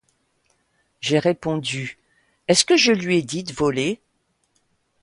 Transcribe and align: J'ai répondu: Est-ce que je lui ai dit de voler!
J'ai 0.99 1.19
répondu: 1.19 1.99
Est-ce 2.47 2.65
que 2.65 2.75
je 2.75 2.91
lui 2.91 3.17
ai 3.17 3.21
dit 3.21 3.43
de 3.43 3.53
voler! 3.53 4.01